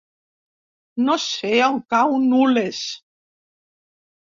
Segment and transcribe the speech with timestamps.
[1.09, 2.83] No sé on cau Nules.